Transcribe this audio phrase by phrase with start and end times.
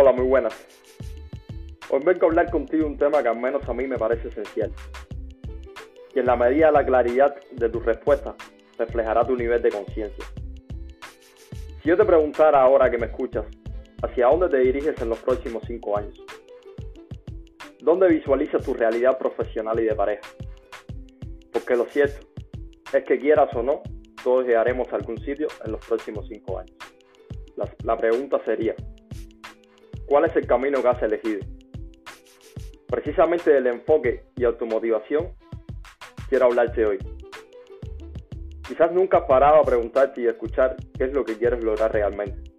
[0.00, 0.54] Hola, muy buenas.
[1.90, 4.70] Hoy vengo a hablar contigo un tema que al menos a mí me parece esencial.
[6.14, 8.36] Y en la medida de la claridad de tus respuestas
[8.78, 10.24] reflejará tu nivel de conciencia.
[11.82, 13.44] Si yo te preguntara ahora que me escuchas,
[14.00, 16.24] ¿hacia dónde te diriges en los próximos cinco años?
[17.80, 20.22] ¿Dónde visualizas tu realidad profesional y de pareja?
[21.52, 22.24] Porque lo cierto
[22.92, 23.82] es que quieras o no,
[24.22, 26.76] todos llegaremos a algún sitio en los próximos cinco años.
[27.56, 28.76] La, la pregunta sería,
[30.08, 31.40] ¿cuál es el camino que has elegido?
[32.88, 35.34] Precisamente del enfoque y automotivación
[36.28, 36.98] quiero hablarte hoy.
[38.66, 42.50] Quizás nunca has parado a preguntarte y escuchar qué es lo que quieres lograr realmente.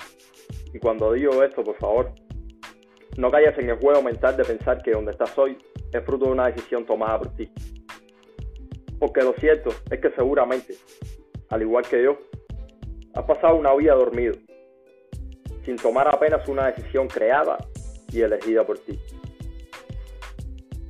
[0.74, 2.12] Y cuando digo esto, por favor,
[3.18, 5.58] no caigas en el juego mental de pensar que donde estás hoy
[5.92, 7.52] es fruto de una decisión tomada por ti.
[9.00, 10.76] Porque lo cierto es que seguramente,
[11.50, 12.20] al igual que yo,
[13.16, 14.36] has pasado una vida dormido,
[15.66, 17.58] sin tomar apenas una decisión creada
[18.12, 19.00] y elegida por ti.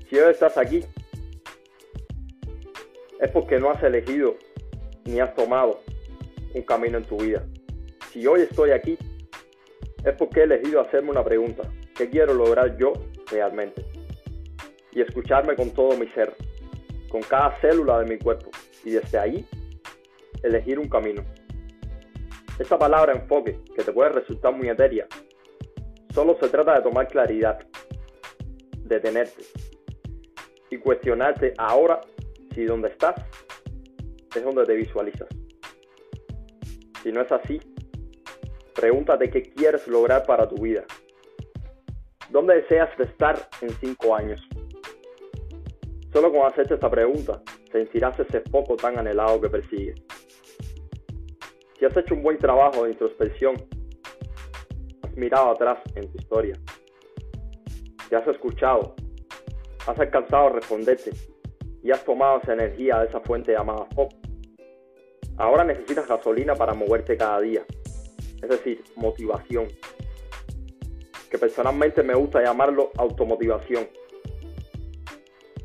[0.10, 0.84] Si hoy estás aquí,
[3.20, 4.36] es porque no has elegido
[5.06, 5.82] ni has tomado
[6.54, 7.44] un camino en tu vida.
[8.12, 8.98] Si hoy estoy aquí,
[10.04, 11.64] es porque he elegido hacerme una pregunta.
[11.96, 12.94] ¿Qué quiero lograr yo
[13.30, 13.86] realmente?
[14.92, 16.34] Y escucharme con todo mi ser,
[17.10, 18.50] con cada célula de mi cuerpo.
[18.84, 19.46] Y desde ahí,
[20.42, 21.24] elegir un camino.
[22.60, 25.08] Esta palabra enfoque, que te puede resultar muy etérea,
[26.14, 27.58] solo se trata de tomar claridad,
[28.84, 29.44] detenerte
[30.70, 32.02] y cuestionarte ahora
[32.54, 33.16] si donde estás
[34.36, 35.30] es donde te visualizas.
[37.02, 37.60] Si no es así,
[38.76, 40.84] pregúntate qué quieres lograr para tu vida.
[42.30, 44.46] ¿Dónde deseas estar en cinco años?
[46.12, 50.09] Solo con hacerte esta pregunta, sentirás ese foco tan anhelado que persigues.
[51.80, 53.56] Si has hecho un buen trabajo de introspección,
[55.02, 56.60] has mirado atrás en tu historia,
[58.10, 58.96] te has escuchado,
[59.88, 61.12] has alcanzado a responderte
[61.82, 64.14] y has tomado esa energía de esa fuente llamada foco.
[65.38, 67.64] Ahora necesitas gasolina para moverte cada día,
[68.44, 69.70] es decir, motivación,
[71.32, 73.88] que personalmente me gusta llamarlo automotivación,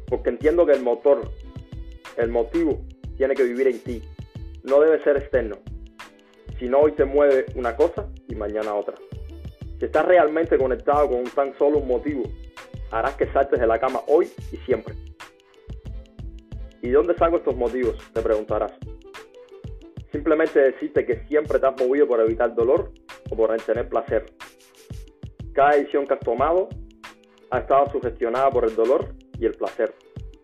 [0.06, 1.28] porque entiendo que el motor,
[2.16, 2.78] el motivo,
[3.16, 4.00] tiene que vivir en ti,
[4.62, 5.56] no debe ser externo,
[6.58, 8.94] si no hoy te mueve una cosa y mañana otra.
[9.78, 12.22] Si estás realmente conectado con un tan solo un motivo,
[12.90, 14.94] harás que saltes de la cama hoy y siempre.
[16.80, 17.96] ¿Y dónde saco estos motivos?
[18.12, 18.72] Te preguntarás.
[20.12, 22.92] Simplemente decirte que siempre te has movido por evitar dolor
[23.30, 24.26] o por tener placer.
[25.54, 26.68] Cada decisión que has tomado
[27.50, 29.94] ha estado sugestionada por el dolor y el placer,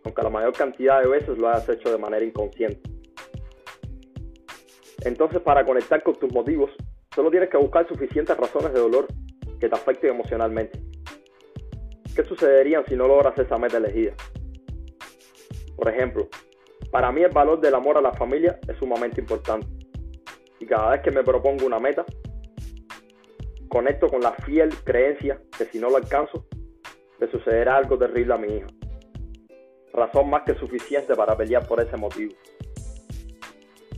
[0.05, 2.90] aunque la mayor cantidad de veces lo hayas hecho de manera inconsciente.
[5.05, 6.71] Entonces, para conectar con tus motivos,
[7.15, 9.07] solo tienes que buscar suficientes razones de dolor
[9.59, 10.81] que te afecten emocionalmente.
[12.15, 14.13] ¿Qué sucedería si no logras esa meta elegida?
[15.77, 16.29] Por ejemplo,
[16.91, 19.67] para mí el valor del amor a la familia es sumamente importante.
[20.59, 22.05] Y cada vez que me propongo una meta,
[23.69, 26.45] conecto con la fiel creencia que si no lo alcanzo,
[27.19, 28.67] le sucederá algo terrible a mi hija.
[29.93, 32.35] Razón más que suficiente para pelear por ese motivo,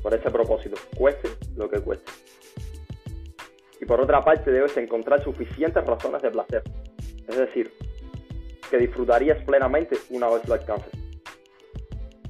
[0.02, 2.10] por ese propósito, cueste lo que cueste.
[3.80, 6.62] Y por otra parte debes encontrar suficientes razones de placer,
[7.28, 7.72] es decir,
[8.70, 10.92] que disfrutarías plenamente una vez lo alcances.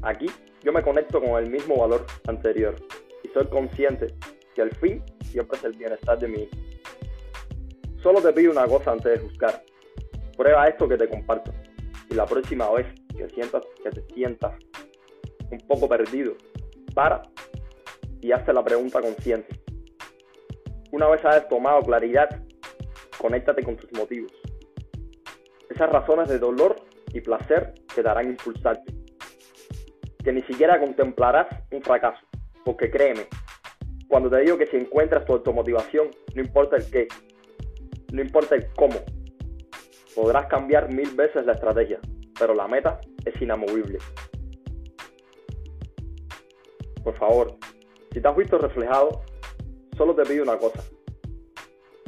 [0.02, 0.26] Aquí
[0.62, 2.74] yo me conecto con el mismo valor anterior
[3.22, 4.14] y soy consciente
[4.54, 6.48] que el fin siempre es el bienestar de mí.
[8.02, 9.62] Solo te pido una cosa antes de juzgar.
[10.36, 11.52] Prueba esto que te comparto
[12.10, 14.52] y la próxima vez que sientas que te sientas
[15.50, 16.34] un poco perdido,
[16.94, 17.22] para
[18.22, 19.60] y hazte la pregunta consciente.
[20.92, 22.28] Una vez hayas tomado claridad,
[23.18, 24.32] conéctate con tus motivos.
[25.68, 26.76] Esas razones de dolor
[27.12, 29.02] y placer te darán impulsarte
[30.22, 32.20] que ni siquiera contemplarás un fracaso.
[32.64, 33.26] Porque créeme,
[34.08, 37.08] cuando te digo que si encuentras tu automotivación, no importa el qué,
[38.12, 39.00] no importa el cómo,
[40.14, 41.98] podrás cambiar mil veces la estrategia,
[42.38, 43.98] pero la meta es inamovible.
[47.02, 47.56] Por favor,
[48.12, 49.22] si te has visto reflejado,
[49.96, 50.82] solo te pido una cosa.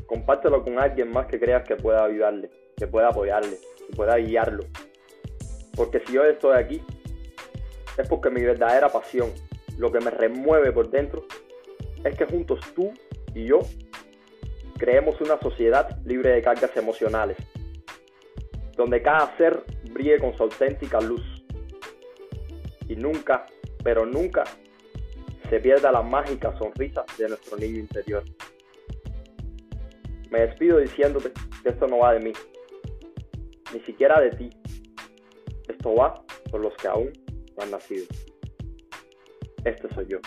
[0.07, 4.65] Compártelo con alguien más que creas que pueda ayudarle, que pueda apoyarle, que pueda guiarlo.
[5.77, 6.83] Porque si yo estoy aquí,
[7.97, 9.33] es porque mi verdadera pasión,
[9.79, 11.25] lo que me remueve por dentro,
[12.05, 12.93] es que juntos tú
[13.35, 13.61] y yo
[14.79, 17.39] creemos una sociedad libre de cargas emocionales,
[18.77, 21.45] donde cada ser brille con su auténtica luz
[22.89, 23.47] y nunca,
[23.83, 24.45] pero nunca,
[25.61, 28.23] pierda la mágica sonrisa de nuestro niño interior.
[30.31, 32.33] Me despido diciéndote que esto no va de mí,
[33.73, 34.51] ni siquiera de ti.
[35.69, 37.13] Esto va por los que aún
[37.57, 38.07] no han nacido.
[39.65, 40.19] Este soy yo.